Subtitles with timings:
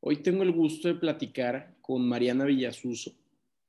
[0.00, 3.12] Hoy tengo el gusto de platicar con Mariana Villasuso,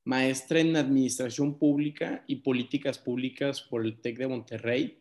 [0.05, 4.99] maestra en Administración Pública y Políticas Públicas por el TEC de Monterrey.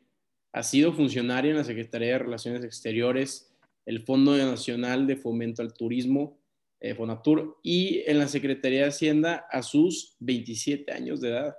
[0.52, 3.54] Ha sido funcionaria en la Secretaría de Relaciones Exteriores,
[3.84, 6.38] el Fondo Nacional de Fomento al Turismo,
[6.80, 11.56] eh, Fonatur, y en la Secretaría de Hacienda a sus 27 años de edad.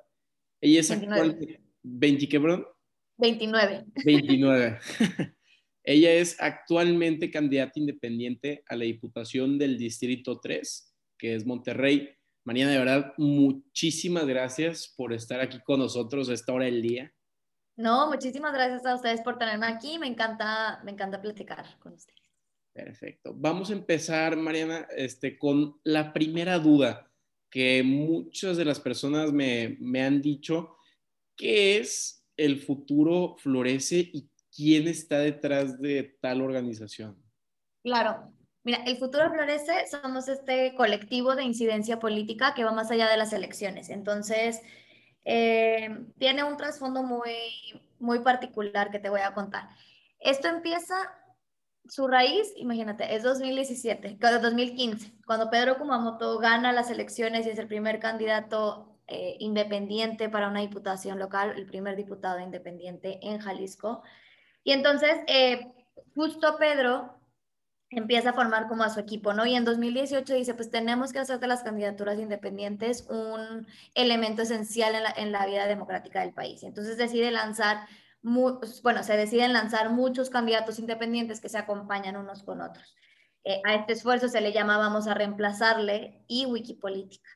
[0.61, 1.61] Ella es actualmente...
[1.83, 2.39] ¿20 qué,
[3.17, 3.85] 29.
[4.03, 4.79] 29.
[5.83, 12.09] Ella es actualmente candidata independiente a la Diputación del Distrito 3, que es Monterrey.
[12.45, 17.13] Mariana, de verdad, muchísimas gracias por estar aquí con nosotros a esta hora del día.
[17.77, 19.97] No, muchísimas gracias a ustedes por tenerme aquí.
[19.99, 22.19] Me encanta, me encanta platicar con ustedes.
[22.73, 23.33] Perfecto.
[23.35, 27.09] Vamos a empezar, Mariana, este, con la primera duda
[27.49, 30.77] que muchas de las personas me, me han dicho,
[31.35, 37.17] ¿qué es el futuro florece y quién está detrás de tal organización.
[37.83, 38.33] Claro.
[38.63, 43.17] Mira, el futuro florece, somos este colectivo de incidencia política que va más allá de
[43.17, 43.89] las elecciones.
[43.89, 44.61] Entonces,
[45.23, 47.31] eh, tiene un trasfondo muy,
[47.99, 49.69] muy particular que te voy a contar.
[50.19, 50.95] Esto empieza,
[51.87, 57.67] su raíz, imagínate, es 2017, 2015, cuando Pedro Kumamoto gana las elecciones y es el
[57.67, 64.03] primer candidato eh, independiente para una diputación local, el primer diputado independiente en Jalisco.
[64.69, 65.73] Y entonces, eh,
[66.13, 67.19] justo Pedro
[67.89, 69.47] empieza a formar como a su equipo, ¿no?
[69.47, 74.93] Y en 2018 dice, pues tenemos que hacer de las candidaturas independientes un elemento esencial
[74.93, 76.61] en la, en la vida democrática del país.
[76.61, 77.87] entonces decide lanzar,
[78.21, 82.95] bueno, se deciden lanzar muchos candidatos independientes que se acompañan unos con otros.
[83.45, 87.27] Eh, a este esfuerzo se le llama Vamos a reemplazarle y Wikipolítica.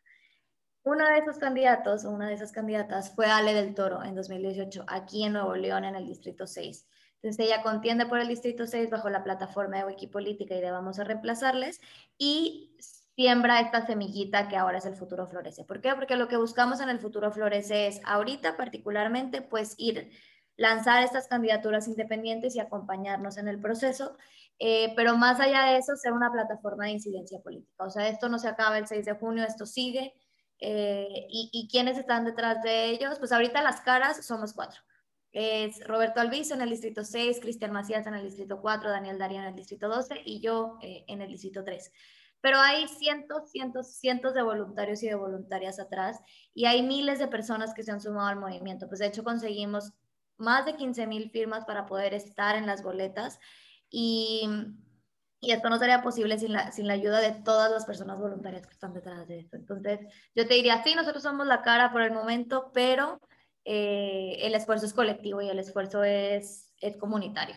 [0.84, 5.23] Uno de esos candidatos, una de esas candidatas fue Ale del Toro en 2018, aquí
[5.23, 6.86] en Nuevo León, en el Distrito 6.
[7.23, 10.99] Entonces ella contiende por el Distrito 6 bajo la plataforma de Wikipolítica y de Vamos
[10.99, 11.79] a reemplazarles
[12.17, 12.75] y
[13.16, 15.63] siembra esta semillita que ahora es el futuro florece.
[15.63, 15.95] ¿Por qué?
[15.95, 20.12] Porque lo que buscamos en el futuro florece es ahorita particularmente pues ir
[20.57, 24.17] lanzar estas candidaturas independientes y acompañarnos en el proceso,
[24.59, 27.85] eh, pero más allá de eso, ser una plataforma de incidencia política.
[27.85, 30.13] O sea, esto no se acaba el 6 de junio, esto sigue.
[30.59, 33.17] Eh, y, y quiénes están detrás de ellos?
[33.17, 34.81] Pues ahorita las caras somos cuatro
[35.33, 39.39] es Roberto Alviso en el distrito 6, Cristian Macías en el distrito 4, Daniel Darío
[39.39, 41.91] en el distrito 12 y yo eh, en el distrito 3.
[42.39, 46.19] Pero hay cientos, cientos, cientos de voluntarios y de voluntarias atrás
[46.53, 48.88] y hay miles de personas que se han sumado al movimiento.
[48.88, 49.94] Pues de hecho conseguimos
[50.38, 53.39] más de 15 mil firmas para poder estar en las boletas
[53.89, 54.47] y,
[55.41, 58.71] esto no sería posible sin la, sin la ayuda de todas las personas voluntarias que
[58.71, 59.57] están detrás de esto.
[59.57, 60.00] Entonces,
[60.33, 63.19] yo te diría, sí, nosotros somos la cara por el momento, pero
[63.66, 67.56] eh, el esfuerzo es colectivo y el esfuerzo es, es comunitario.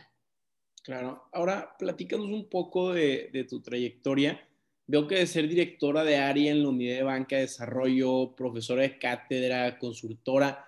[0.83, 1.29] Claro.
[1.33, 4.41] Ahora, platícanos un poco de, de, tu trayectoria.
[4.87, 8.83] Veo que de ser directora de área en la unidad de banca de desarrollo, profesora
[8.83, 10.67] de cátedra, consultora,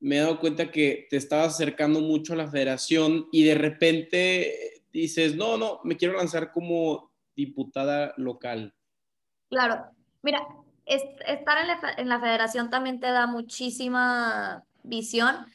[0.00, 4.82] me he dado cuenta que te estabas acercando mucho a la federación y de repente
[4.92, 8.74] dices, no, no, me quiero lanzar como diputada local.
[9.48, 9.84] Claro,
[10.22, 10.46] mira,
[10.84, 15.46] estar en la, en la federación también te da muchísima visión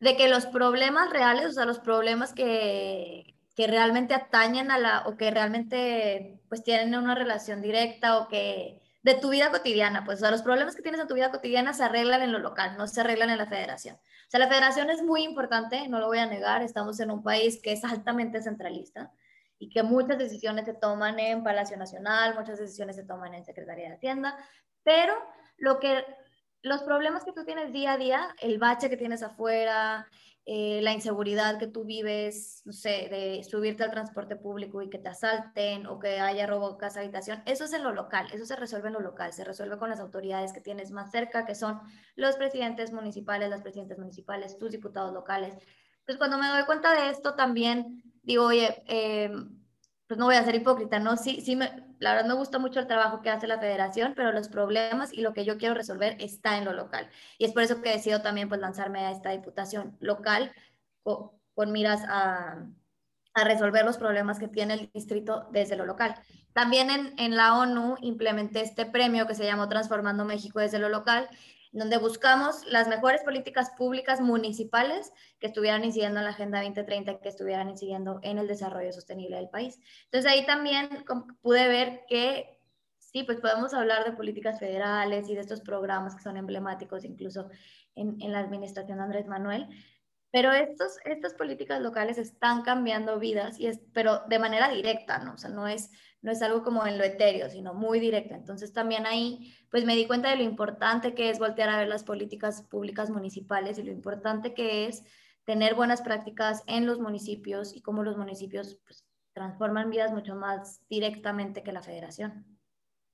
[0.00, 5.06] de que los problemas reales, o sea, los problemas que, que realmente atañen a la,
[5.06, 10.18] o que realmente pues tienen una relación directa o que de tu vida cotidiana, pues,
[10.18, 12.76] o sea, los problemas que tienes en tu vida cotidiana se arreglan en lo local,
[12.78, 13.96] no se arreglan en la federación.
[13.96, 17.22] O sea, la federación es muy importante, no lo voy a negar, estamos en un
[17.22, 19.12] país que es altamente centralista
[19.58, 23.88] y que muchas decisiones se toman en Palacio Nacional, muchas decisiones se toman en Secretaría
[23.88, 24.36] de Hacienda,
[24.82, 25.14] pero
[25.58, 26.04] lo que
[26.64, 30.08] los problemas que tú tienes día a día, el bache que tienes afuera,
[30.46, 34.98] eh, la inseguridad que tú vives, no sé, de subirte al transporte público y que
[34.98, 38.56] te asalten o que haya robo casa habitación, eso es en lo local, eso se
[38.56, 41.80] resuelve en lo local, se resuelve con las autoridades que tienes más cerca, que son
[42.16, 45.54] los presidentes municipales, las presidentes municipales, tus diputados locales.
[46.06, 49.30] Pues cuando me doy cuenta de esto también digo, oye, eh,
[50.06, 51.16] pues no voy a ser hipócrita, ¿no?
[51.16, 54.32] Sí, sí, me, la verdad me gusta mucho el trabajo que hace la federación, pero
[54.32, 57.08] los problemas y lo que yo quiero resolver está en lo local.
[57.38, 60.52] Y es por eso que decido también pues lanzarme a esta diputación local
[61.02, 62.66] con, con miras a,
[63.34, 66.14] a, resolver los problemas que tiene el distrito desde lo local.
[66.52, 70.90] También en, en la ONU implementé este premio que se llamó Transformando México desde lo
[70.90, 71.28] local
[71.74, 77.28] donde buscamos las mejores políticas públicas municipales que estuvieran incidiendo en la Agenda 2030, que
[77.28, 79.80] estuvieran incidiendo en el desarrollo sostenible del país.
[80.04, 81.04] Entonces ahí también
[81.42, 82.60] pude ver que
[82.98, 87.48] sí, pues podemos hablar de políticas federales y de estos programas que son emblemáticos incluso
[87.96, 89.68] en, en la administración de Andrés Manuel,
[90.34, 95.34] Pero estos, estas políticas locales están cambiando vidas, y es, pero de manera directa, ¿no?
[95.34, 95.92] O sea, no es,
[96.22, 98.34] no es algo como en lo etéreo, sino muy directo.
[98.34, 101.86] Entonces también ahí, pues me di cuenta de lo importante que es voltear a ver
[101.86, 105.04] las políticas públicas municipales y lo importante que es
[105.44, 110.80] tener buenas prácticas en los municipios y cómo los municipios pues, transforman vidas mucho más
[110.88, 112.53] directamente que la federación.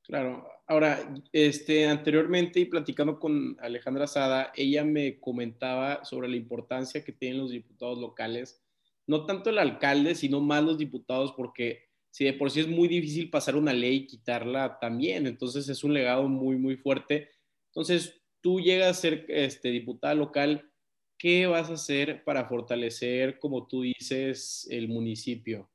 [0.02, 7.04] Claro, ahora, este, anteriormente y platicando con Alejandra Sada, ella me comentaba sobre la importancia
[7.04, 8.62] que tienen los diputados locales,
[9.06, 12.88] no tanto el alcalde, sino más los diputados, porque si de por sí es muy
[12.88, 17.28] difícil pasar una ley y quitarla también, entonces es un legado muy, muy fuerte.
[17.66, 20.72] Entonces, tú llegas a ser este, diputada local,
[21.18, 25.70] ¿qué vas a hacer para fortalecer, como tú dices, el municipio?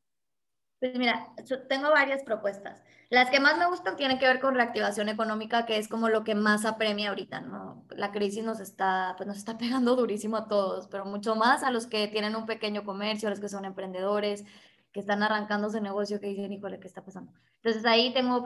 [0.80, 1.34] Pues mira,
[1.70, 2.84] tengo varias propuestas.
[3.10, 6.24] Las que más me gustan tienen que ver con reactivación económica, que es como lo
[6.24, 7.86] que más apremia ahorita, ¿no?
[7.90, 11.72] La crisis nos está, pues nos está pegando durísimo a todos, pero mucho más a
[11.72, 14.44] los que tienen un pequeño comercio, a los que son emprendedores,
[14.92, 17.34] que están arrancando su negocio, que dicen, híjole, ¿qué está pasando?
[17.58, 18.44] Entonces ahí tengo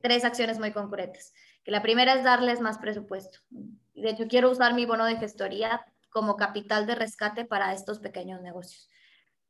[0.00, 1.34] tres acciones muy concretas.
[1.62, 3.40] Que la primera es darles más presupuesto.
[3.50, 8.40] De hecho, quiero usar mi bono de gestoría como capital de rescate para estos pequeños
[8.40, 8.88] negocios.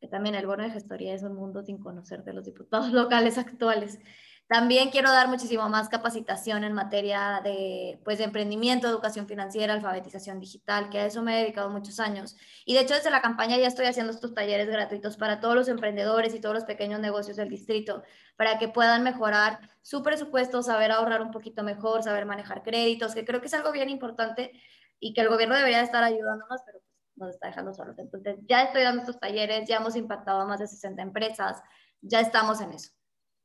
[0.01, 3.39] Que también el bono de gestoría es un mundo sin conocer de los diputados locales
[3.39, 4.01] actuales.
[4.47, 10.91] También quiero dar muchísimo más capacitación en materia de, pues, emprendimiento, educación financiera, alfabetización digital,
[10.91, 12.37] que a eso me he dedicado muchos años.
[12.67, 15.69] Y de hecho desde la campaña ya estoy haciendo estos talleres gratuitos para todos los
[15.69, 18.03] emprendedores y todos los pequeños negocios del distrito,
[18.37, 23.25] para que puedan mejorar su presupuesto, saber ahorrar un poquito mejor, saber manejar créditos, que
[23.25, 24.53] creo que es algo bien importante
[25.01, 27.99] y que el gobierno debería estar ayudándonos, pero pues, nos está dejando solos.
[27.99, 31.63] Entonces ya estoy dando estos talleres, ya hemos impactado a más de 60 empresas,
[32.03, 32.91] ya estamos en eso.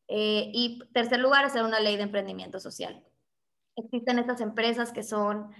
[0.10, 3.04] Eh, y tercer lugar, hacer una ley de emprendimiento social.
[3.76, 5.52] Existen estas empresas que son,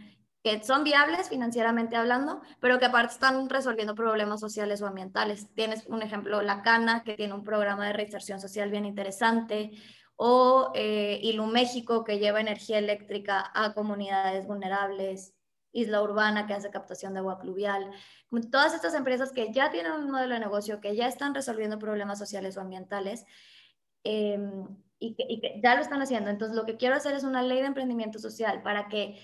[0.44, 5.54] que son viables financieramente hablando, pero que aparte están resolviendo problemas sociales o ambientales.
[5.54, 9.72] Tienes un ejemplo, La Cana, que tiene un programa de reinserción social bien interesante,
[10.16, 15.36] o eh, Ilu México, que lleva energía eléctrica a comunidades vulnerables,
[15.72, 17.92] Isla Urbana, que hace captación de agua pluvial.
[18.52, 22.18] Todas estas empresas que ya tienen un modelo de negocio, que ya están resolviendo problemas
[22.18, 23.26] sociales o ambientales,
[24.04, 24.66] Em,
[25.00, 26.30] y, que, ya lo están haciendo.
[26.30, 29.20] Entonces, lo que quiero hacer es una ley de emprendimiento social para que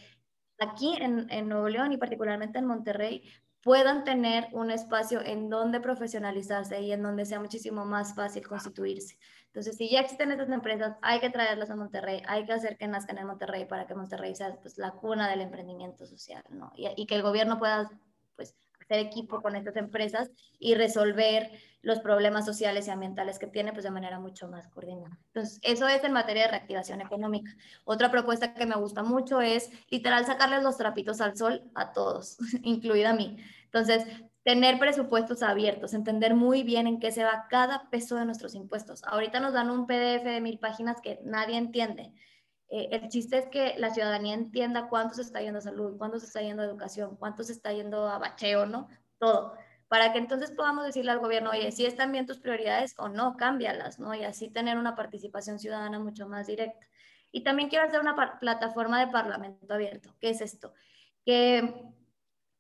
[0.59, 3.23] aquí en, en Nuevo León y particularmente en Monterrey
[3.61, 9.17] puedan tener un espacio en donde profesionalizarse y en donde sea muchísimo más fácil constituirse.
[9.47, 12.87] Entonces, si ya existen estas empresas, hay que traerlas a Monterrey, hay que hacer que
[12.87, 16.71] nazcan en Monterrey para que Monterrey sea pues, la cuna del emprendimiento social, ¿no?
[16.75, 17.89] Y, y que el gobierno pueda,
[18.35, 20.29] pues, hacer equipo con estas empresas
[20.59, 21.51] y resolver
[21.81, 25.17] los problemas sociales y ambientales que tiene pues de manera mucho más coordinada.
[25.27, 27.51] Entonces, eso es en materia de reactivación económica.
[27.83, 32.37] Otra propuesta que me gusta mucho es literal sacarles los trapitos al sol a todos,
[32.63, 33.37] incluida a mí.
[33.65, 34.05] Entonces,
[34.43, 39.03] tener presupuestos abiertos, entender muy bien en qué se va cada peso de nuestros impuestos.
[39.03, 42.13] Ahorita nos dan un PDF de mil páginas que nadie entiende.
[42.69, 46.19] Eh, el chiste es que la ciudadanía entienda cuánto se está yendo a salud, cuánto
[46.19, 48.87] se está yendo a educación, cuánto se está yendo a bacheo, ¿no?
[49.19, 49.55] Todo.
[49.87, 53.37] Para que entonces podamos decirle al gobierno, oye, si están bien tus prioridades o no,
[53.37, 54.15] cámbialas, ¿no?
[54.15, 56.87] Y así tener una participación ciudadana mucho más directa.
[57.31, 60.15] Y también quiero hacer una plataforma de parlamento abierto.
[60.19, 60.73] ¿Qué es esto?
[61.23, 61.93] Que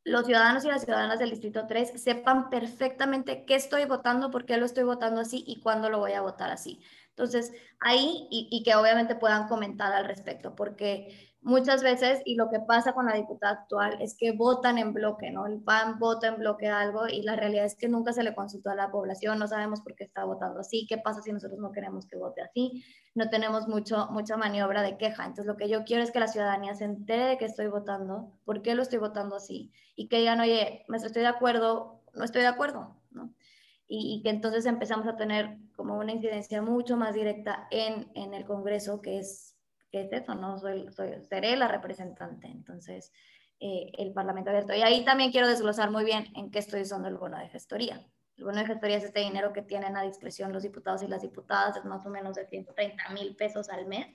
[0.03, 4.57] los ciudadanos y las ciudadanas del Distrito 3 sepan perfectamente qué estoy votando, por qué
[4.57, 6.79] lo estoy votando así y cuándo lo voy a votar así.
[7.17, 12.59] Entonces, ahí y, que obviamente puedan comentar al respecto, porque muchas veces, y lo que
[12.59, 15.47] pasa con la diputada actual, es que votan en bloque, ¿no?
[15.47, 18.69] El PAN vota en bloque algo y la realidad es que nunca se le consultó
[18.71, 21.71] a la población, no sabemos por qué está votando así, qué pasa si nosotros no
[21.71, 25.23] queremos que vote así, no tenemos mucho, mucha maniobra de queja.
[25.23, 28.61] Entonces, lo que yo quiero es que la ciudadanía se entere que estoy votando, por
[28.61, 32.41] qué lo estoy votando así, y que digan, oye, me estoy de acuerdo, no estoy
[32.41, 32.94] de acuerdo,
[33.87, 33.95] ¿no?
[33.97, 38.45] y, que entonces empezamos a tener como una incidencia mucho más directa en, en el
[38.45, 39.55] Congreso, que es,
[39.91, 40.57] que es eso, ¿no?
[40.57, 43.11] Soy, soy, seré la representante, entonces
[43.59, 44.73] eh, el Parlamento abierto.
[44.73, 48.05] Y ahí también quiero desglosar muy bien en qué estoy usando el bono de gestoría.
[48.37, 51.21] El bono de gestoría es este dinero que tienen a discreción los diputados y las
[51.21, 54.07] diputadas, es más o menos de 130 mil pesos al mes,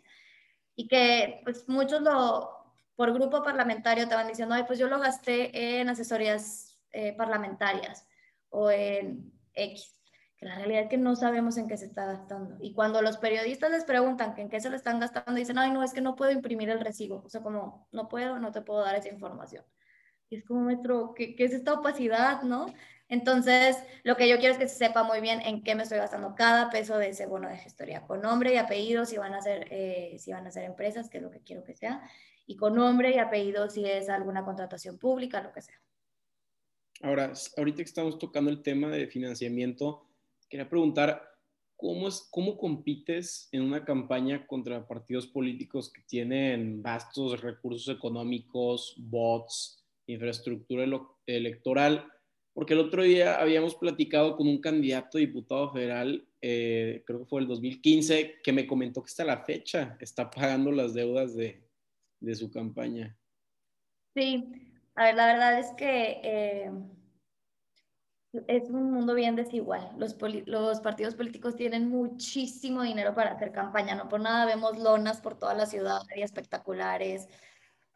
[0.75, 4.99] y que pues muchos lo, por grupo parlamentario te van diciendo, ay, pues yo lo
[4.99, 8.07] gasté en asesorías eh, parlamentarias
[8.51, 10.01] o en X.
[10.37, 12.57] Que la realidad es que no sabemos en qué se está gastando.
[12.61, 15.71] Y cuando los periodistas les preguntan que en qué se lo están gastando, dicen, ay,
[15.71, 17.23] no, es que no puedo imprimir el recibo.
[17.25, 19.65] O sea, como, no puedo, no te puedo dar esa información.
[20.31, 22.67] Y es como, maestro, ¿qué, ¿qué, es esta opacidad, no?
[23.11, 25.99] Entonces, lo que yo quiero es que se sepa muy bien en qué me estoy
[25.99, 29.43] gastando cada peso de ese bono de gestoría, con nombre y apellido, si van a
[29.43, 32.09] ser, eh, si van a ser empresas, que es lo que quiero que sea,
[32.47, 35.81] y con nombre y apellido si es alguna contratación pública, lo que sea.
[37.03, 40.07] Ahora, ahorita que estamos tocando el tema de financiamiento,
[40.51, 41.23] quería preguntar,
[41.77, 48.95] ¿cómo, es, ¿cómo compites en una campaña contra partidos políticos que tienen vastos recursos económicos,
[48.99, 50.87] bots, infraestructura
[51.25, 52.07] electoral?
[52.53, 57.41] Porque el otro día habíamos platicado con un candidato diputado federal, eh, creo que fue
[57.41, 61.63] el 2015, que me comentó que hasta la fecha está pagando las deudas de,
[62.21, 63.17] de su campaña.
[64.15, 64.70] Sí,
[65.01, 66.71] a ver, la verdad es que eh,
[68.47, 69.91] es un mundo bien desigual.
[69.97, 70.13] Los,
[70.83, 75.55] partidos políticos tienen muchísimo dinero para hacer campaña, no por nada vemos lonas por toda
[75.55, 77.29] la ciudad y espectaculares.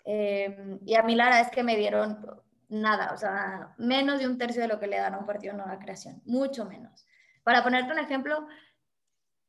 [0.07, 2.27] Eh, y a mí la verdad es que me dieron
[2.71, 5.53] nada, o sea, menos de un tercio de lo que le dan a un partido
[5.53, 7.07] nueva creación, mucho menos.
[7.43, 8.47] Para ponerte un ejemplo,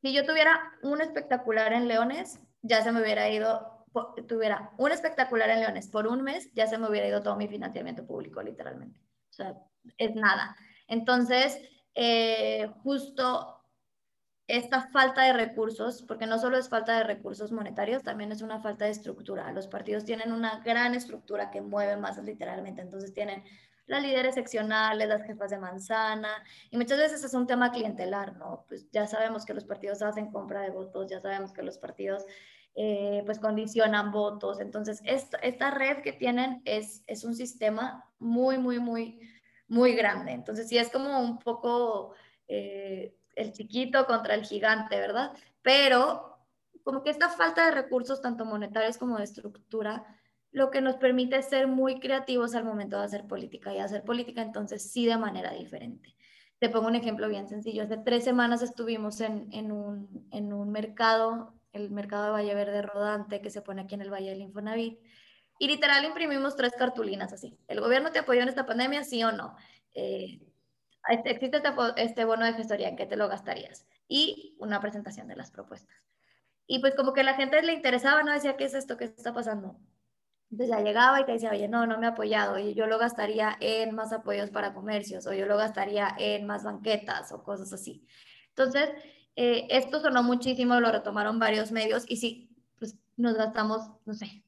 [0.01, 3.74] si yo tuviera un espectacular en Leones, ya se me hubiera ido
[4.27, 7.47] tuviera un espectacular en Leones por un mes, ya se me hubiera ido todo mi
[7.47, 8.99] financiamiento público, literalmente.
[9.29, 9.55] O sea,
[9.97, 10.55] es nada.
[10.87, 11.59] Entonces,
[11.93, 13.55] eh, justo
[14.47, 18.59] esta falta de recursos, porque no solo es falta de recursos monetarios, también es una
[18.61, 19.51] falta de estructura.
[19.51, 23.43] Los partidos tienen una gran estructura que mueve más literalmente, entonces tienen
[23.87, 28.65] las líderes seccionales, las jefas de manzana, y muchas veces es un tema clientelar, ¿no?
[28.67, 32.25] Pues ya sabemos que los partidos hacen compra de votos, ya sabemos que los partidos
[32.75, 34.59] eh, pues condicionan votos.
[34.59, 39.19] Entonces, esta, esta red que tienen es, es un sistema muy, muy, muy,
[39.67, 40.33] muy grande.
[40.33, 42.13] Entonces, sí es como un poco
[42.49, 45.31] eh, el chiquito contra el gigante, ¿verdad?
[45.61, 46.37] Pero
[46.83, 50.05] como que esta falta de recursos, tanto monetarios como de estructura,
[50.51, 54.41] lo que nos permite ser muy creativos al momento de hacer política y hacer política
[54.41, 56.15] entonces sí de manera diferente.
[56.59, 57.83] Te pongo un ejemplo bien sencillo.
[57.83, 62.81] Hace tres semanas estuvimos en, en, un, en un mercado el mercado de Valle Verde
[62.81, 64.99] rodante que se pone aquí en el Valle del Infonavit.
[65.59, 67.57] Y literal imprimimos tres cartulinas así.
[67.67, 69.55] ¿El gobierno te apoyó en esta pandemia, sí o no?
[69.93, 70.41] Eh,
[71.25, 73.85] existe este, este, bono de gestoría, ¿en qué te lo gastarías?
[74.07, 75.95] Y una presentación de las propuestas.
[76.67, 78.33] Y pues como que la gente le interesaba, ¿no?
[78.33, 78.97] Decía, ¿qué es esto?
[78.97, 79.79] ¿Qué está pasando?
[80.51, 82.97] Entonces ya llegaba y te decía, oye, no, no me ha apoyado, y yo lo
[82.97, 87.73] gastaría en más apoyos para comercios, o yo lo gastaría en más banquetas, o cosas
[87.73, 88.07] así.
[88.49, 88.89] Entonces,
[89.35, 92.49] eh, esto sonó muchísimo, lo retomaron varios medios y sí,
[92.79, 94.43] pues nos gastamos, no sé,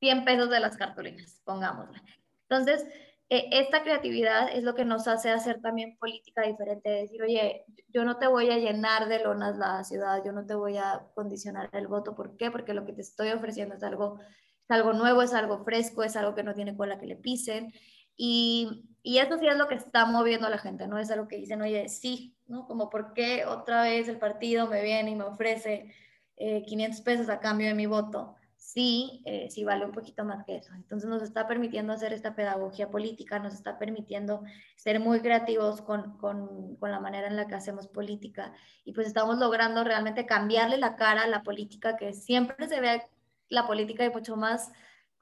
[0.00, 2.02] 100 pesos de las cartulinas, pongámosla.
[2.48, 2.84] Entonces,
[3.28, 8.04] eh, esta creatividad es lo que nos hace hacer también política diferente, decir, oye, yo
[8.04, 11.70] no te voy a llenar de lonas la ciudad, yo no te voy a condicionar
[11.72, 12.50] el voto, ¿por qué?
[12.50, 16.16] Porque lo que te estoy ofreciendo es algo, es algo nuevo, es algo fresco, es
[16.16, 17.72] algo que no tiene cola que le pisen.
[18.22, 20.98] Y, y eso sí es lo que está moviendo a la gente, ¿no?
[20.98, 22.66] Es algo que dicen, oye, sí, ¿no?
[22.66, 25.90] Como por qué otra vez el partido me viene y me ofrece
[26.36, 28.34] 500 eh, pesos a cambio de mi voto.
[28.56, 30.74] Sí, eh, sí vale un poquito más que eso.
[30.74, 34.42] Entonces nos está permitiendo hacer esta pedagogía política, nos está permitiendo
[34.76, 38.52] ser muy creativos con, con, con la manera en la que hacemos política
[38.84, 43.02] y pues estamos logrando realmente cambiarle la cara a la política, que siempre se ve
[43.48, 44.70] la política y mucho más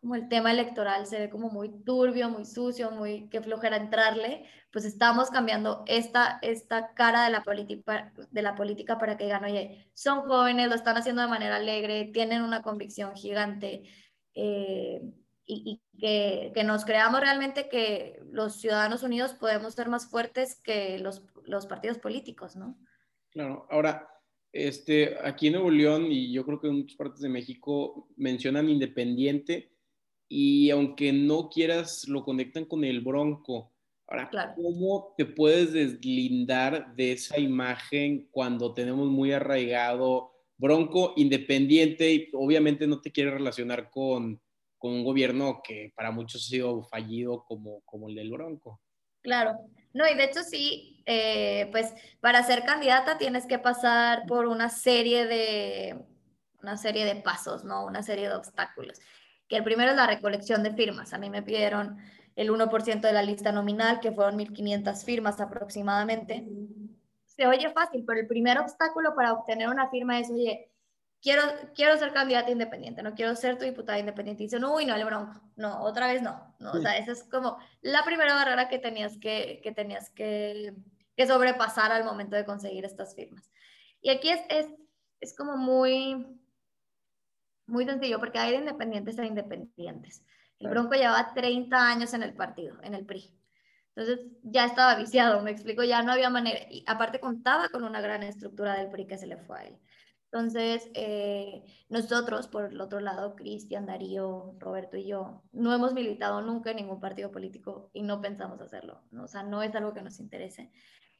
[0.00, 4.44] como el tema electoral se ve como muy turbio, muy sucio, muy que flojera entrarle,
[4.70, 10.68] pues estamos cambiando esta, esta cara de la, política, para que digan, oye, son jóvenes,
[10.68, 13.82] lo están haciendo de manera alegre, tienen una convicción gigante
[14.34, 15.02] eh,
[15.46, 20.98] y, que, que, nos creamos realmente que los ciudadanos unidos podemos ser más fuertes que
[20.98, 22.78] los, los partidos políticos, ¿no?
[23.30, 24.08] Claro, ahora,
[24.52, 28.68] este, aquí en Nuevo León y yo creo que en muchas partes de México mencionan
[28.68, 29.72] independiente
[30.28, 33.72] y aunque no quieras, lo conectan con el bronco.
[34.06, 42.30] Ahora, ¿cómo te puedes deslindar de esa imagen cuando tenemos muy arraigado bronco independiente y
[42.32, 44.40] obviamente no te quieres relacionar con,
[44.76, 48.80] con un gobierno que para muchos ha sido fallido como, como el del bronco?
[49.22, 49.58] Claro,
[49.92, 54.68] no, y de hecho sí, eh, pues para ser candidata tienes que pasar por una
[54.70, 55.98] serie de,
[56.62, 57.84] una serie de pasos, ¿no?
[57.84, 58.98] Una serie de obstáculos
[59.48, 61.12] que el primero es la recolección de firmas.
[61.12, 61.98] A mí me pidieron
[62.36, 66.46] el 1% de la lista nominal, que fueron 1.500 firmas aproximadamente.
[67.24, 70.70] Se oye fácil, pero el primer obstáculo para obtener una firma es, oye,
[71.20, 71.42] quiero,
[71.74, 74.42] quiero ser candidata independiente, no quiero ser tu diputada independiente.
[74.42, 76.54] Y dicen, uy, no, el bronco, no, otra vez no.
[76.58, 80.74] no o sea, esa es como la primera barrera que tenías que, que tenías que,
[81.16, 83.50] que, sobrepasar al momento de conseguir estas firmas.
[84.00, 84.66] Y aquí es, es,
[85.20, 86.24] es como muy,
[87.68, 90.24] muy sencillo, porque hay de independientes a independientes.
[90.58, 93.32] El Bronco llevaba 30 años en el partido, en el PRI.
[93.94, 96.60] Entonces ya estaba viciado, me explico, ya no había manera.
[96.70, 99.78] Y aparte contaba con una gran estructura del PRI que se le fue a él.
[100.30, 106.42] Entonces, eh, nosotros, por el otro lado, Cristian, Darío, Roberto y yo, no hemos militado
[106.42, 109.24] nunca en ningún partido político y no pensamos hacerlo, ¿no?
[109.24, 110.70] o sea, no es algo que nos interese.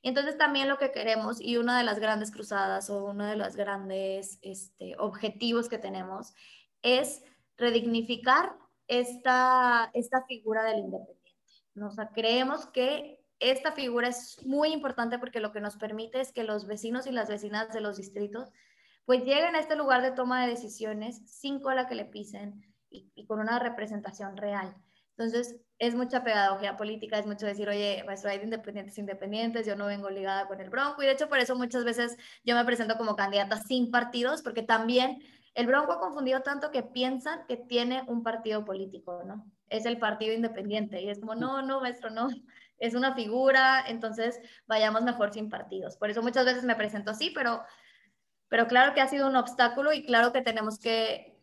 [0.01, 3.37] Y entonces también lo que queremos y una de las grandes cruzadas o uno de
[3.37, 6.35] los grandes este, objetivos que tenemos
[6.83, 7.23] es
[7.57, 11.37] redignificar esta, esta figura del independiente.
[11.75, 11.91] ¿no?
[12.15, 16.67] Creemos que esta figura es muy importante porque lo que nos permite es que los
[16.67, 18.51] vecinos y las vecinas de los distritos
[19.05, 23.25] pues lleguen a este lugar de toma de decisiones sin cola que le pisen y,
[23.27, 24.77] con una representación real.
[25.19, 29.75] Entonces, es mucha pedagogía política, es mucho decir, oye, pues hay de independientes independientes, yo
[29.75, 32.65] no vengo ligada con el Bronco, y de hecho por eso muchas veces yo me
[32.65, 35.19] presento como candidata sin partidos, porque también
[35.55, 39.45] el Bronco ha confundido tanto que piensan que tiene un partido político, ¿no?
[39.69, 42.29] Es el partido independiente, y es como, no, no, maestro, no,
[42.79, 45.97] es una figura, entonces vayamos mejor sin partidos.
[45.97, 47.65] Por eso muchas veces me presento así, pero,
[48.49, 51.38] pero claro que ha sido un obstáculo y claro que tenemos que,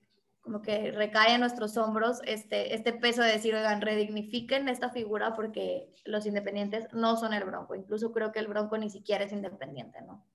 [0.46, 5.36] como que recae en nuestros hombros este, este peso de decir, oigan, redignifiquen esta figura
[5.36, 7.76] porque los independientes no son el Bronco.
[7.76, 10.26] Incluso creo que el Bronco ni siquiera es independiente, ¿no?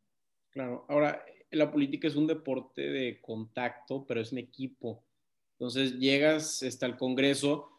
[0.51, 5.05] Claro, ahora la política es un deporte de contacto, pero es un equipo.
[5.53, 7.71] Entonces llegas hasta el Congreso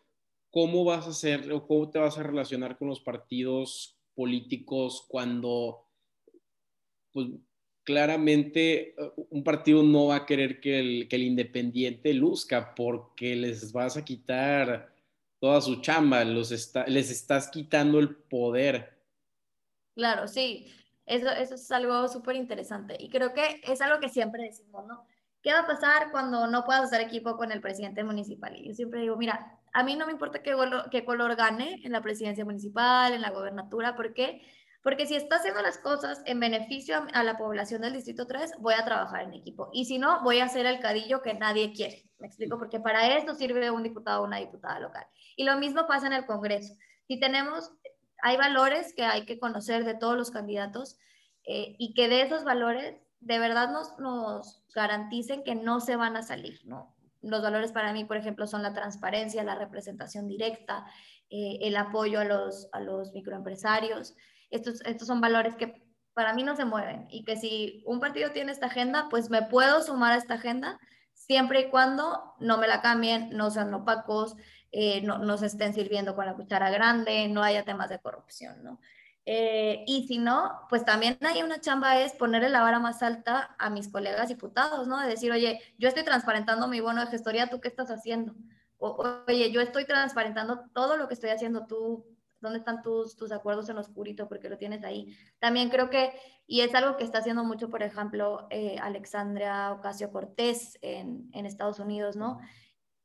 [0.52, 5.88] ¿cómo vas a hacer o cómo te vas a relacionar con los partidos políticos cuando,
[7.14, 7.30] pues,
[7.84, 13.36] claramente eh, un partido no va a querer que el, que el independiente luzca porque
[13.36, 14.94] les vas a quitar
[15.40, 16.52] toda su chamba, los
[16.88, 18.98] les estás quitando el poder.
[19.96, 20.68] Claro, sí,
[21.06, 25.06] eso, eso es algo súper interesante y creo que es algo que siempre decimos, ¿no?
[25.42, 28.56] ¿Qué va a pasar cuando no puedas hacer equipo con el presidente municipal?
[28.56, 30.56] Y yo siempre digo, mira, a mí no me importa qué,
[30.92, 34.44] qué color gane en la presidencia municipal, en la gobernatura, ¿por qué?
[34.84, 38.74] Porque si está haciendo las cosas en beneficio a, la población del Distrito 3, voy
[38.74, 39.70] a trabajar en equipo.
[39.74, 42.10] Y si no, voy a hacer el cadillo que nadie quiere.
[42.20, 45.06] Me explico, porque para eso sirve un diputado o una diputada local.
[45.36, 46.74] Y lo mismo pasa en el Congreso.
[47.08, 47.72] Si tenemos,
[48.24, 50.98] hay valores que hay que conocer de todos los candidatos
[51.46, 56.18] eh, y que de esos valores de verdad nos, nos garanticen que no se van
[56.18, 56.96] a salir, ¿no?
[57.22, 60.86] los valores para mí, por ejemplo, son la transparencia, la representación directa,
[61.30, 64.16] eh, el apoyo a los, a los microempresarios.
[64.52, 65.82] Estos, estos son valores que
[66.14, 69.42] para mí no se mueven y que si un partido tiene esta agenda, pues me
[69.42, 70.80] puedo sumar a esta agenda
[71.14, 74.36] siempre y cuando no me la cambien, no sean opacos,
[74.72, 78.64] eh, no, no se estén sirviendo con la cuchara grande, no haya temas de corrupción,
[78.64, 78.80] ¿no?
[79.26, 83.56] Eh, y si no, pues también hay una chamba es ponerle la vara más alta
[83.60, 85.00] a mis colegas diputados, ¿no?
[85.00, 88.34] De decir, oye, yo estoy transparentando mi bono de gestoría, ¿tú qué estás haciendo?
[88.78, 92.06] O, oye, yo estoy transparentando todo lo que estoy haciendo, tú,
[92.42, 94.28] ¿dónde están tus, tus acuerdos en oscurito?
[94.28, 95.16] Porque lo tienes ahí.
[95.40, 96.14] También creo que,
[96.48, 101.46] y es algo que está haciendo mucho, por ejemplo, eh, Alexandria Ocasio Cortés en, en
[101.46, 102.40] Estados Unidos, ¿no?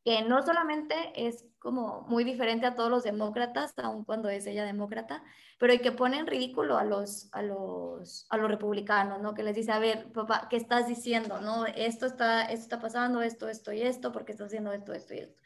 [0.07, 4.65] que no solamente es como muy diferente a todos los demócratas, aun cuando es ella
[4.65, 5.25] demócrata,
[5.59, 9.35] pero que pone en ridículo a los, a los, a los republicanos, ¿no?
[9.35, 11.41] Que les dice, a ver, papá, ¿qué estás diciendo?
[11.41, 11.67] ¿No?
[11.67, 15.19] Esto está, esto está pasando, esto, esto y esto, porque estás haciendo esto, esto y
[15.19, 15.43] esto.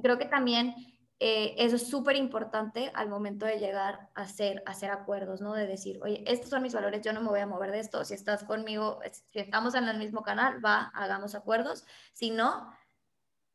[0.00, 0.76] Creo que también
[1.18, 5.54] eh, eso es súper importante al momento de llegar a hacer, a hacer acuerdos, ¿no?
[5.54, 8.04] De decir, oye, estos son mis valores, yo no me voy a mover de esto,
[8.04, 9.00] si estás conmigo,
[9.32, 12.70] si estamos en el mismo canal, va, hagamos acuerdos, si no,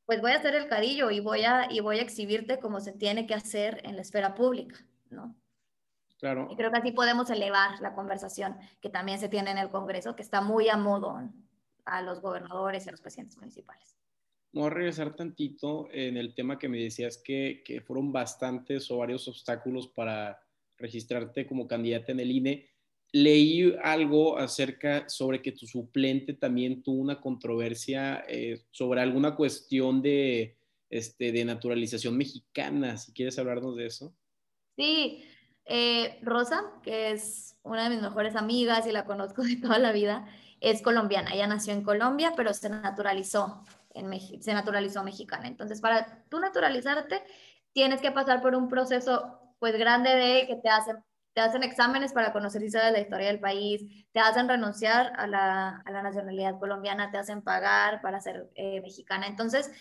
[0.07, 2.93] pues voy a hacer el cadillo y voy a, y voy a exhibirte como se
[2.93, 4.79] tiene que hacer en la esfera pública,
[5.11, 5.35] ¿no?
[6.17, 6.47] Claro.
[6.49, 10.15] Y creo que así podemos elevar la conversación que también se tiene en el Congreso,
[10.15, 11.19] que está muy a modo
[11.85, 14.00] a los gobernadores y a los presidentes municipales.
[14.53, 18.97] Voy a regresar tantito en el tema que me decías que, que fueron bastantes o
[18.97, 20.41] varios obstáculos para
[20.77, 22.71] registrarte como candidata en el INE
[23.11, 30.01] leí algo acerca sobre que tu suplente también tuvo una controversia eh, sobre alguna cuestión
[30.01, 30.57] de,
[30.89, 32.97] este, de naturalización mexicana.
[32.97, 34.13] Si quieres hablarnos de eso.
[34.77, 35.25] Sí,
[35.65, 39.91] eh, Rosa, que es una de mis mejores amigas y la conozco de toda la
[39.91, 40.25] vida,
[40.61, 41.33] es colombiana.
[41.33, 43.65] Ella nació en Colombia, pero se naturalizó,
[44.39, 45.47] se naturalizó mexicana.
[45.47, 47.23] Entonces, para tú naturalizarte,
[47.73, 50.97] tienes que pasar por un proceso pues grande de que te hacen
[51.33, 55.27] te hacen exámenes para conocer si sabes la historia del país, te hacen renunciar a
[55.27, 59.27] la, a la nacionalidad colombiana, te hacen pagar para ser eh, mexicana.
[59.27, 59.71] Entonces,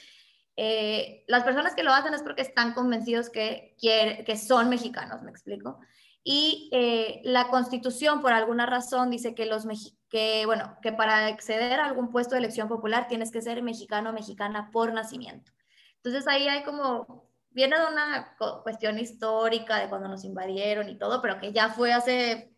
[0.57, 5.31] eh, las personas que lo hacen es porque están convencidos que, que son mexicanos, me
[5.31, 5.81] explico.
[6.23, 9.67] Y eh, la constitución, por alguna razón, dice que, los
[10.09, 14.11] que, bueno, que para acceder a algún puesto de elección popular tienes que ser mexicano
[14.11, 15.53] o mexicana por nacimiento.
[15.97, 21.21] Entonces ahí hay como viene de una cuestión histórica de cuando nos invadieron y todo,
[21.21, 22.53] pero que ya fue hace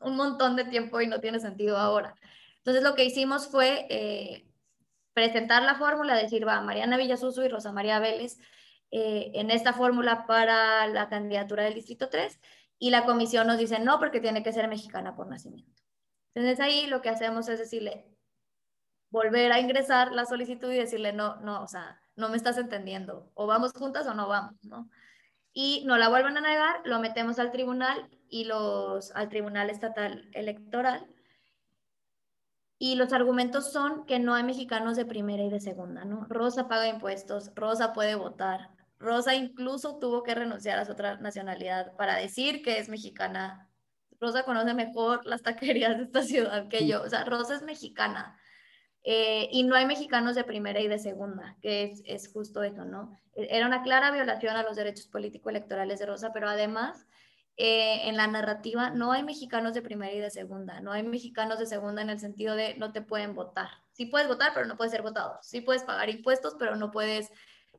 [0.00, 2.14] un montón de tiempo y no tiene sentido ahora.
[2.58, 4.46] Entonces lo que hicimos fue eh,
[5.12, 8.38] presentar la fórmula, decir, va, Mariana Villasuso y Rosa María Vélez
[8.90, 12.38] eh, en esta fórmula para la candidatura del Distrito 3
[12.78, 15.82] y la comisión nos dice no porque tiene que ser mexicana por nacimiento.
[16.34, 18.06] Entonces ahí lo que hacemos es decirle,
[19.10, 23.30] volver a ingresar la solicitud y decirle, no, no, o sea, no me estás entendiendo,
[23.34, 24.90] o vamos juntas o no vamos, ¿no?
[25.52, 30.28] Y no la vuelvan a negar, lo metemos al tribunal y los, al Tribunal Estatal
[30.32, 31.06] Electoral.
[32.78, 36.26] Y los argumentos son que no hay mexicanos de primera y de segunda, ¿no?
[36.28, 41.94] Rosa paga impuestos, Rosa puede votar, Rosa incluso tuvo que renunciar a su otra nacionalidad
[41.96, 43.68] para decir que es mexicana.
[44.20, 48.38] Rosa conoce mejor las taquerías de esta ciudad que yo, o sea, Rosa es mexicana.
[49.04, 52.84] Eh, y no hay mexicanos de primera y de segunda, que es, es, justo eso,
[52.84, 53.16] ¿no?
[53.34, 57.06] E, era una clara violación a los derechos político-electorales de Rosa, pero además,
[57.56, 61.58] eh, en la narrativa, no hay mexicanos de primera y de segunda, no hay mexicanos
[61.58, 63.68] de segunda en el sentido de no te pueden votar.
[63.92, 65.38] Sí puedes votar, pero no puedes ser votado.
[65.42, 67.30] Sí puedes pagar impuestos, pero no puedes...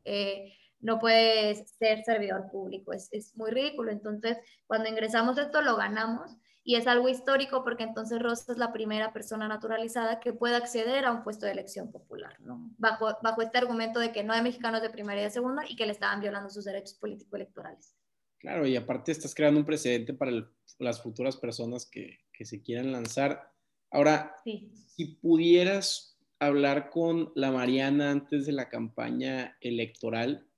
[0.05, 3.91] Eh, no puedes ser servidor público, es, es muy ridículo.
[3.91, 4.37] Entonces,
[4.67, 9.11] cuando ingresamos esto, lo ganamos y es algo histórico porque entonces Rosa es la primera
[9.11, 12.71] persona naturalizada que puede acceder a un puesto de elección popular, ¿no?
[12.77, 15.75] Bajo, bajo este argumento de que no hay mexicanos de primera y de segunda y
[15.75, 17.95] que le estaban violando sus derechos político-electorales.
[18.37, 20.31] Claro, y aparte estás creando un precedente para
[20.77, 23.51] las futuras personas que, que, se quieran lanzar.
[23.91, 24.71] Ahora, sí.
[24.95, 30.48] si pudieras hablar con la Mariana antes de la campaña electoral,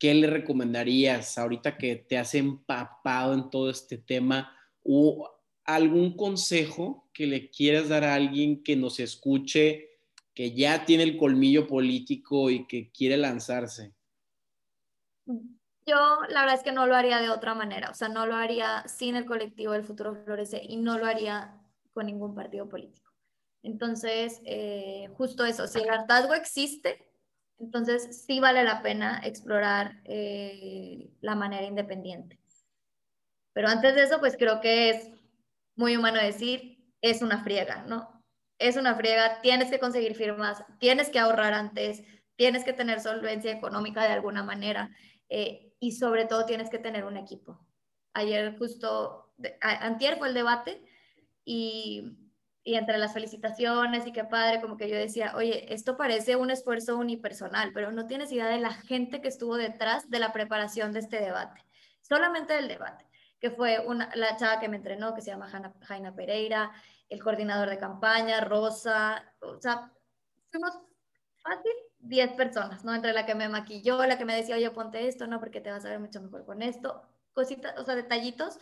[0.00, 4.56] ¿qué le recomendarías ahorita que te has empapado en todo este tema?
[4.82, 5.30] ¿O
[5.64, 10.00] algún consejo que le quieras dar a alguien que nos escuche,
[10.34, 13.92] que ya tiene el colmillo político y que quiere lanzarse?
[15.26, 18.36] Yo la verdad es que no lo haría de otra manera, o sea, no lo
[18.36, 21.60] haría sin el colectivo del futuro Florece y no lo haría
[21.92, 23.12] con ningún partido político.
[23.62, 27.09] Entonces, eh, justo eso, si el hartazgo existe,
[27.60, 32.38] entonces sí vale la pena explorar eh, la manera independiente.
[33.52, 35.10] Pero antes de eso, pues creo que es
[35.76, 38.22] muy humano decir, es una friega, ¿no?
[38.58, 42.02] Es una friega, tienes que conseguir firmas, tienes que ahorrar antes,
[42.36, 44.90] tienes que tener solvencia económica de alguna manera
[45.28, 47.66] eh, y sobre todo tienes que tener un equipo.
[48.14, 50.82] Ayer justo, antier fue el debate
[51.44, 52.29] y,
[52.62, 56.50] y entre las felicitaciones y qué padre, como que yo decía, oye, esto parece un
[56.50, 60.92] esfuerzo unipersonal, pero no tienes idea de la gente que estuvo detrás de la preparación
[60.92, 61.64] de este debate,
[62.02, 65.50] solamente del debate que fue una, la chava que me entrenó, que se llama
[65.82, 66.70] Jaina Pereira,
[67.08, 69.90] el coordinador de campaña, Rosa, o sea,
[70.50, 70.78] fuimos
[71.42, 72.94] fácil 10 personas, ¿no?
[72.94, 75.70] Entre la que me maquilló, la que me decía, oye, ponte esto, no, porque te
[75.70, 78.58] vas a ver mucho mejor con esto, cositas, o sea, detallitos.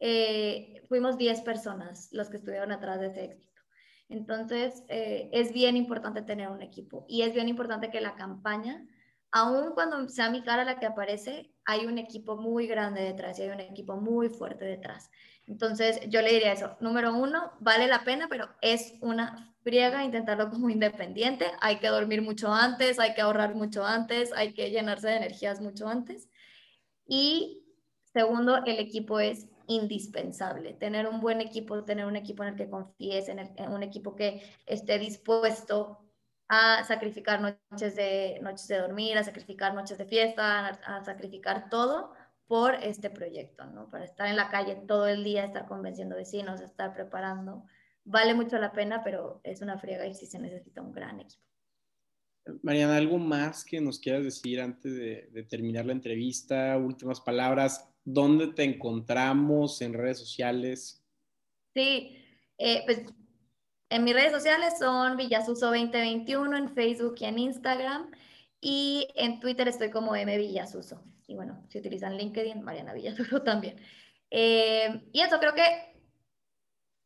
[0.00, 3.60] Eh, fuimos 10 personas los que estuvieron atrás de ese éxito.
[4.08, 8.86] Entonces, eh, es bien importante tener un equipo y es bien importante que la campaña
[9.30, 13.42] aún cuando sea mi cara la que aparece, hay un equipo muy grande detrás y
[13.42, 15.10] hay un equipo muy fuerte detrás.
[15.46, 16.76] Entonces, yo le diría eso.
[16.80, 21.46] Número uno, vale la pena, pero es una friega intentarlo como independiente.
[21.60, 25.60] Hay que dormir mucho antes, hay que ahorrar mucho antes, hay que llenarse de energías
[25.60, 26.28] mucho antes.
[27.06, 27.64] Y
[28.12, 30.72] segundo, el equipo es indispensable.
[30.72, 34.16] Tener un buen equipo, tener un equipo en el que confíes, en, en un equipo
[34.16, 35.98] que esté dispuesto
[36.48, 42.12] a sacrificar noches de, noches de dormir, a sacrificar noches de fiesta, a, sacrificar todo
[42.46, 43.90] por este proyecto, ¿no?
[43.90, 47.64] Para estar en la calle todo el día, estar convenciendo vecinos, estar preparando.
[48.04, 51.42] Vale mucho la pena, pero es una friega y sí se necesita un gran equipo.
[52.62, 56.78] Mariana, ¿algo más que nos quieras decir antes de, terminar la entrevista?
[56.78, 57.87] Últimas palabras.
[58.10, 61.04] ¿Dónde te encontramos en redes sociales?
[61.74, 62.24] Sí,
[62.56, 63.02] eh, pues
[63.90, 68.10] en mis redes sociales son Villasuso2021 en Facebook y en Instagram.
[68.62, 71.04] Y en Twitter estoy como M Villasuso.
[71.26, 73.78] Y bueno, si utilizan LinkedIn, Mariana Villasuso también.
[74.30, 75.94] Eh, y eso creo que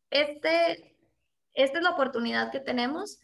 [0.09, 0.95] este,
[1.53, 3.19] esta es la oportunidad que tenemos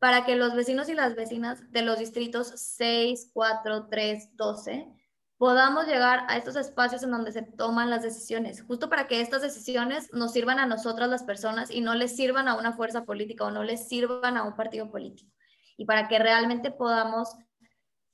[0.00, 5.03] para que los vecinos y las vecinas de los distritos 6, 4, 3, 12
[5.38, 9.42] podamos llegar a estos espacios en donde se toman las decisiones, justo para que estas
[9.42, 13.44] decisiones nos sirvan a nosotras las personas y no les sirvan a una fuerza política
[13.44, 15.30] o no les sirvan a un partido político.
[15.76, 17.36] Y para que realmente podamos,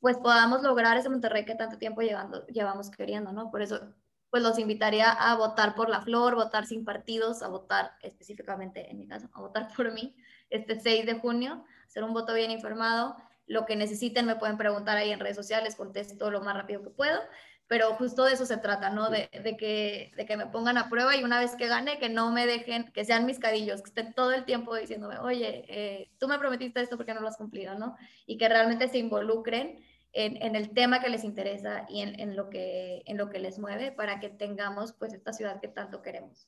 [0.00, 3.50] pues podamos lograr ese Monterrey que tanto tiempo llevando, llevamos queriendo, ¿no?
[3.50, 3.94] Por eso,
[4.30, 8.98] pues los invitaría a votar por la flor, votar sin partidos, a votar específicamente, en
[8.98, 10.16] mi caso, a votar por mí
[10.48, 13.16] este 6 de junio, hacer un voto bien informado
[13.50, 16.90] lo que necesiten me pueden preguntar ahí en redes sociales, contesto lo más rápido que
[16.90, 17.18] puedo,
[17.66, 19.10] pero justo de eso se trata, ¿no?
[19.10, 22.30] De, que, de que me pongan a prueba y una vez que gane, que no
[22.30, 26.28] me dejen, que sean mis cadillos, que estén todo el tiempo diciéndome, oye, eh, tú
[26.28, 27.96] me prometiste esto, porque no lo has cumplido, no?
[28.24, 32.36] Y que realmente se involucren en, en el tema que les interesa y en, en,
[32.36, 36.02] lo que, en lo que les mueve para que tengamos pues esta ciudad que tanto
[36.02, 36.46] queremos.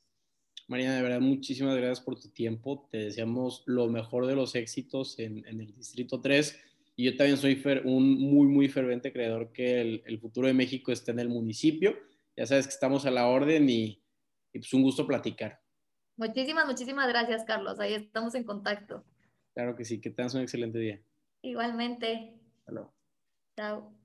[0.69, 2.87] Mariana, de verdad, muchísimas gracias por tu tiempo.
[2.89, 7.37] Te deseamos lo mejor de los éxitos en, en el Distrito 3 y yo también
[7.37, 11.95] soy un muy, muy fervente creador que el, futuro de México esté en el municipio.
[12.37, 14.03] Ya sabes que estamos a la orden y,
[14.53, 15.59] y pues un gusto platicar.
[16.17, 17.79] Muchísimas, muchísimas gracias, Carlos.
[17.79, 19.03] Ahí estamos en contacto.
[19.53, 21.01] Claro que sí, que tengas un excelente día.
[21.41, 22.39] Igualmente.
[22.59, 22.93] Hasta luego.
[23.55, 24.02] Chao.